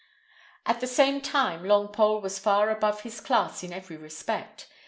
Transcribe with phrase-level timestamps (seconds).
[0.65, 4.67] At the same time, Longpole was far above his class in every respect.